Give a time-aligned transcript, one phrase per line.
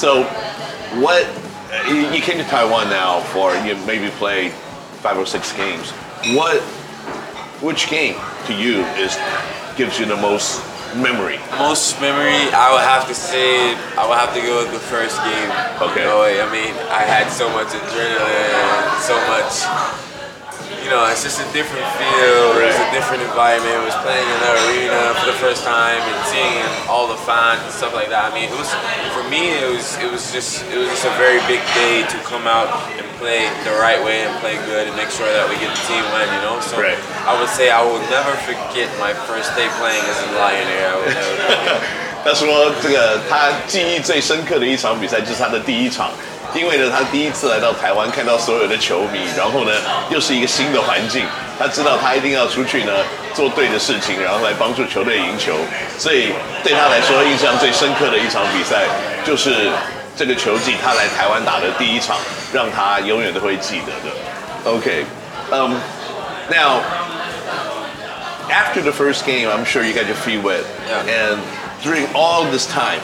[0.00, 0.24] So,
[1.04, 1.28] what
[1.92, 4.50] you came to Taiwan now for you maybe played
[5.04, 5.90] five or six games.
[6.32, 6.62] What
[7.60, 8.16] which game
[8.46, 9.18] to you is
[9.76, 10.64] gives you the most
[10.96, 11.36] memory?
[11.58, 15.20] Most memory, I would have to say, I would have to go with the first
[15.20, 15.52] game.
[15.84, 16.08] Okay.
[16.08, 20.09] Oh, you know, I mean, I had so much adrenaline, so much
[20.90, 22.58] know, it's just a different feel.
[22.58, 22.68] Right.
[22.68, 23.70] It's a different environment.
[23.70, 27.62] It was playing in the arena for the first time and seeing all the fans
[27.62, 28.26] and stuff like that.
[28.26, 28.70] I mean, it was
[29.14, 29.54] for me.
[29.54, 32.68] It was it was just it was just a very big day to come out
[32.98, 35.82] and play the right way and play good and make sure that we get the
[35.86, 36.26] team win.
[36.26, 36.98] You know, so right.
[37.24, 40.90] I would say I will never forget my first day playing as a Lioneer.
[40.90, 46.10] I 他说：“这个他记忆最深刻的一场比赛就是他的第一场，
[46.54, 49.72] 因为呢他第一次来到台湾，看到所有的球迷，然后呢
[50.10, 51.24] 又是一个新的环境，
[51.58, 52.92] 他知道他一定要出去呢
[53.34, 55.54] 做对的事情，然后来帮助球队赢球，
[55.98, 56.32] 所以
[56.64, 58.84] 对他来说印象最深刻的一场比赛
[59.24, 59.70] 就是
[60.16, 62.16] 这个球季他来台湾打的第一场，
[62.52, 64.70] 让他永远都会记得的。
[64.70, 65.04] OK，
[65.52, 65.80] 嗯、
[66.50, 66.80] now
[68.50, 70.64] after the first game, I'm sure you got your feet wet.
[70.88, 71.30] Yeah.
[71.30, 71.38] And
[71.82, 73.00] during all this time,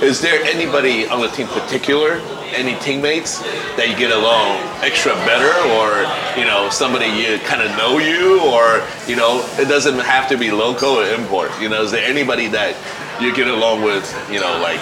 [0.00, 2.20] is there anybody on the team particular,
[2.56, 3.40] any teammates
[3.76, 6.02] that you get along extra better, or
[6.38, 10.36] you know somebody you kind of know you, or you know it doesn't have to
[10.38, 11.50] be local or import.
[11.60, 12.74] You know, is there anybody that
[13.20, 14.04] you get along with?
[14.30, 14.80] You know, like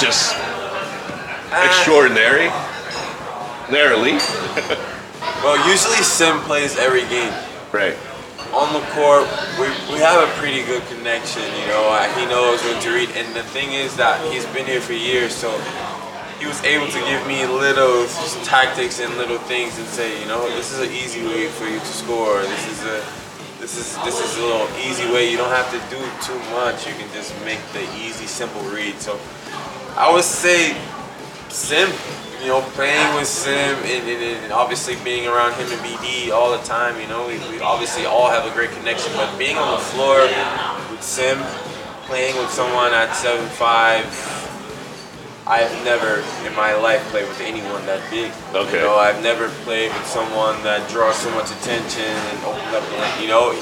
[0.00, 0.34] just
[1.52, 2.48] extraordinary,
[3.70, 4.18] narrowly,
[5.42, 7.32] Well, usually Sim plays every game.
[7.72, 7.96] right?
[8.54, 9.26] On the court,
[9.60, 11.88] we, we have a pretty good connection, you know.
[11.90, 13.10] Uh, He knows when to read.
[13.16, 15.50] And the thing is that he's been here for years, so
[16.38, 18.06] he was able to give me little
[18.44, 21.78] tactics and little things and say, you know, this is an easy way for you
[21.78, 22.42] to score.
[22.42, 23.04] This is a
[23.58, 25.30] this is this is a little easy way.
[25.30, 26.86] You don't have to do too much.
[26.86, 29.00] You can just make the easy, simple read.
[29.00, 29.18] So
[29.96, 30.76] I would say
[31.48, 31.90] Sim,
[32.42, 36.50] you know, playing with Sim and, and, and obviously being around him and BD all
[36.52, 39.10] the time, you know, we, we obviously all have a great connection.
[39.14, 40.20] But being on the floor
[40.90, 41.38] with Sim,
[42.04, 44.35] playing with someone at 7'5",
[45.46, 48.32] I've never in my life played with anyone that big.
[48.52, 48.78] Okay.
[48.78, 52.82] You know, I've never played with someone that draws so much attention and opens up.
[53.22, 53.54] You know,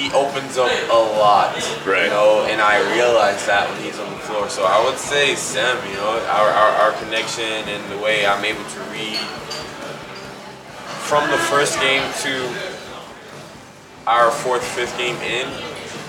[0.00, 1.54] he opens up a lot.
[1.84, 2.04] Right.
[2.04, 4.48] You know, and I realize that when he's on the floor.
[4.48, 8.44] So I would say Sam, you know, our, our, our connection and the way I'm
[8.44, 9.20] able to read
[11.04, 12.48] from the first game to
[14.06, 15.48] our fourth, fifth game in,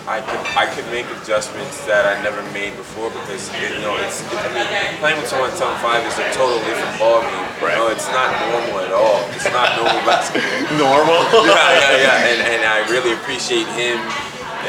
[0.08, 4.22] I could I could make adjustments that I never made before because you know it's
[4.38, 4.70] I mean
[5.02, 7.34] playing with someone at seven five is a total different ball game.
[7.58, 7.74] Right.
[7.74, 9.26] You know, it's not normal at all.
[9.34, 10.46] It's not normal basketball
[10.78, 11.26] Normal.
[11.50, 12.30] yeah, yeah, yeah.
[12.30, 13.98] And, and I really appreciate him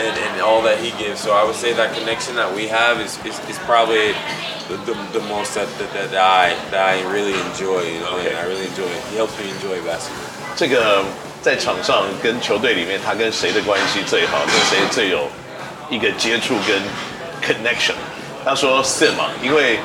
[0.01, 1.21] and, and all that he gives.
[1.21, 4.13] So I would say that connection that we have is, is, is probably
[4.69, 7.85] the, the, the most that, that, that I that I really enjoy.
[7.85, 8.29] You know, Okay.
[8.33, 9.03] and I really enjoy it.
[9.13, 10.33] He helps me enjoy basketball.
[10.57, 11.05] 这个
[11.47, 14.37] 在场上跟球队里面，他跟谁的关系最好？
[14.47, 15.29] 跟谁最有
[15.89, 16.77] 一个接触跟
[17.41, 17.95] connection？
[18.45, 19.79] 他说 Sim 嘛，因为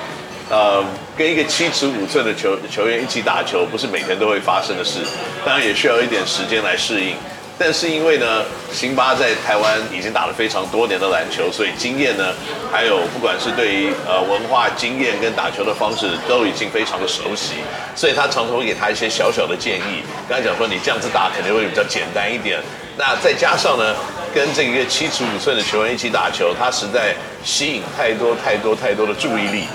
[0.49, 0.83] 呃，
[1.15, 5.01] 跟一个七尺五寸的球球员一起打球，不是每天都会发生的事，
[5.45, 7.13] 当然也需要一点时间来适应。
[7.61, 12.33] 但是因为呢，辛巴在台湾已经打了非常多年的篮球，所以经验呢，
[12.71, 17.57] 还有不管是对于呃文化经验跟打球的方式，都已经非常的熟悉，
[17.95, 22.59] 所以他常常会给他一些小小的建议，跟他讲说你这样子打肯定会比较简单一点。
[22.97, 23.95] 那再加上呢，
[24.33, 27.13] 跟这个七尺五寸的球员一起打球，他实在
[27.43, 29.67] 吸引太多太多太多的注意力，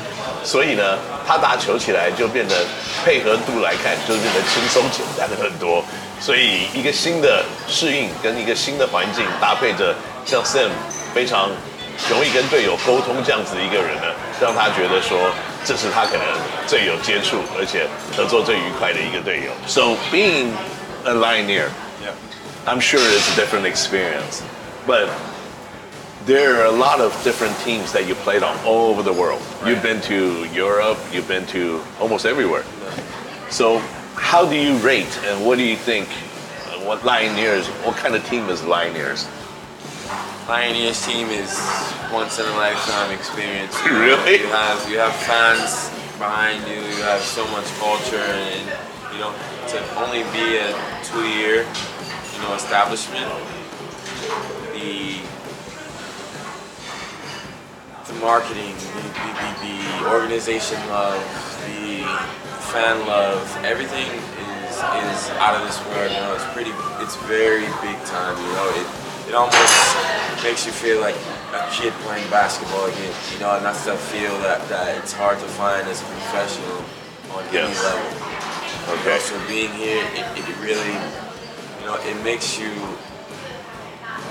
[0.44, 2.54] 所以呢，他打球起来就变得
[3.04, 5.84] 配合度来看，就变得轻松简单了很多。
[6.20, 9.94] 所以一个新的适应跟一个新的环境，搭配着
[10.24, 10.70] 像 Sam
[11.14, 11.50] 非常
[12.08, 15.30] 容易跟队友沟通这样子一个人呢，让他觉得说
[15.64, 16.24] 这是他可能
[16.66, 17.86] 最有接触，而且
[18.16, 19.52] 合作最愉快的一个队友。
[19.66, 20.52] So being
[21.04, 21.68] a lineer
[22.02, 22.12] yeah
[22.66, 24.40] i'm sure it's a different experience,
[24.86, 25.08] but
[26.26, 29.40] there are a lot of different teams that you played on all over the world.
[29.64, 32.64] You've been to Europe, you've been to almost everywhere.
[33.50, 33.78] So,
[34.16, 36.08] how do you rate and what do you think?
[36.08, 39.28] uh, What Lioneers, what kind of team is Lioneers?
[40.46, 41.50] Pioneers team is
[42.12, 43.74] once in a lifetime experience.
[43.84, 44.40] You know, Really?
[44.40, 46.74] You have you have fans behind you.
[46.76, 48.66] You have so much culture, and
[49.12, 49.32] you know
[49.68, 50.70] to only be a
[51.02, 53.26] two-year, you know, establishment.
[54.74, 55.18] The
[58.26, 61.22] marketing, the, the, the, organization love,
[61.70, 62.02] the
[62.74, 66.10] fan love, everything is is out of this world.
[66.10, 68.34] You know, it's pretty, it's very big time.
[68.34, 68.86] You know, it
[69.30, 69.78] it almost
[70.42, 71.14] makes you feel like
[71.54, 73.14] a kid playing basketball again.
[73.32, 76.82] You know, and that's the feel that, that it's hard to find as a professional
[77.30, 77.78] on any Yes.
[77.78, 78.10] level.
[78.10, 79.14] You Okay.
[79.14, 80.94] know, so being here, it, it really,
[81.78, 82.74] you know, it makes you.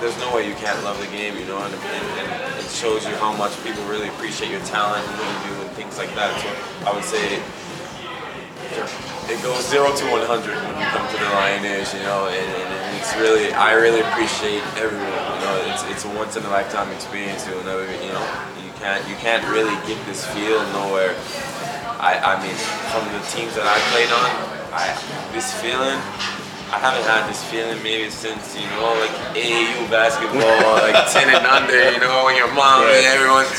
[0.06, 3.16] There's no way you can't love the game, you know, and, and, it shows you
[3.18, 6.30] how much people really appreciate your talent and what you do and things like that.
[6.38, 6.46] So
[6.86, 7.42] I would say
[9.34, 12.98] it goes zero to 100 when you come to the Lioneers, you know, and, and
[13.02, 16.94] it's really, I really appreciate everyone, you know, it's, it's a once in a lifetime
[16.94, 18.26] experience, you'll never, you know,
[18.62, 21.18] you can't, you can't really get this feel nowhere.
[21.98, 22.54] I, I mean,
[22.94, 24.30] from the teams that I played on,
[24.70, 24.86] I,
[25.34, 25.98] this feeling,
[26.71, 31.45] I haven't had this feeling maybe since, you know, like AAU basketball, like 10 and
[31.47, 33.03] under, you know, when your mom Right.
[33.03, 33.51] and everyone's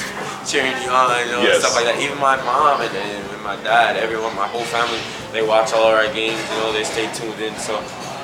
[0.47, 1.59] cheering you on, you know, Yes.
[1.59, 1.99] stuff like that.
[1.99, 4.99] Even my mom and, and my dad, everyone, my whole family,
[5.33, 7.51] they watch all our games, you know, they stay tuned in.
[7.59, 7.83] So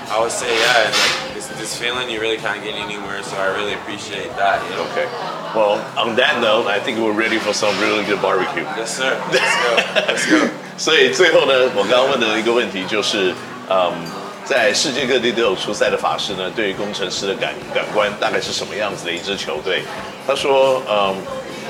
[0.09, 3.35] I would say, yeah, it's like this, this feeling you really can't get anywhere, so
[3.35, 4.87] I really appreciate that, you know.
[4.95, 5.03] Okay.
[5.51, 8.63] Well, on that note, I think we're ready for some really good barbecue.
[8.79, 9.19] Yes, sir.
[9.35, 9.71] Let's go.
[10.07, 10.47] Let's go.
[10.77, 13.33] 所以最后呢，我刚刚问的一个问题就是，
[13.69, 13.91] 嗯，
[14.44, 19.82] 在世界各地都有出赛的法师呢，对于工程师的感感官大概是什么样子的一支球队？
[20.26, 21.14] 他说，嗯，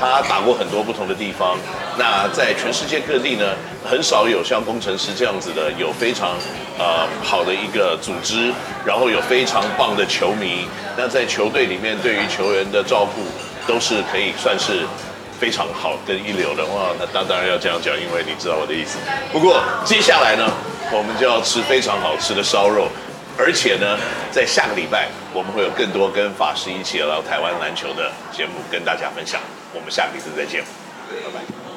[0.01, 1.59] 他打过很多不同的地方，
[1.99, 3.55] 那在全世界各地呢，
[3.85, 6.31] 很少有像工程师这样子的，有非常
[6.79, 8.53] 呃好的一个组织，
[8.85, 10.67] 然后有非常棒的球迷，
[10.97, 13.23] 那在球队里面对于球员的照顾
[13.71, 14.87] 都是可以算是。
[15.43, 18.97] 非常好跟一流的话，那当当然要这样讲，因为你知道我的意思。
[19.33, 20.49] 不过接下来呢，
[20.93, 22.87] 我们就要吃非常好吃的烧肉，
[23.39, 23.99] 而且呢，
[24.31, 29.41] 在下个礼拜我们会有更多跟法师一起聊台湾篮球的节目跟大家分享。
[29.73, 30.63] 我们下个礼拜再见，
[31.09, 31.72] 拜拜。